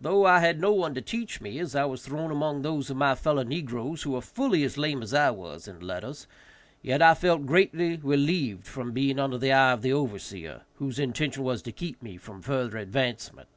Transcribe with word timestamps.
Though 0.00 0.24
I 0.24 0.38
had 0.38 0.60
no 0.60 0.72
one 0.72 0.94
to 0.94 1.00
teach 1.02 1.40
me, 1.40 1.58
as 1.58 1.74
I 1.74 1.86
was 1.86 2.04
thrown 2.06 2.30
among 2.30 2.62
those 2.62 2.88
of 2.88 2.96
my 2.96 3.16
fellow 3.16 3.42
negroes 3.42 4.02
who 4.02 4.12
were 4.12 4.20
fully 4.20 4.62
as 4.62 4.78
lame 4.78 5.02
as 5.02 5.12
I 5.12 5.32
was 5.32 5.66
in 5.66 5.80
letters, 5.80 6.28
yet 6.82 7.02
I 7.02 7.14
felt 7.14 7.46
greatly 7.46 7.96
relieved 7.96 8.64
from 8.68 8.92
being 8.92 9.18
under 9.18 9.38
the 9.38 9.50
eye 9.50 9.72
of 9.72 9.82
the 9.82 9.92
overseer, 9.92 10.60
whose 10.74 11.00
intention 11.00 11.42
was 11.42 11.62
to 11.62 11.72
keep 11.72 12.00
me 12.00 12.16
from 12.16 12.42
further 12.42 12.78
advancement. 12.78 13.48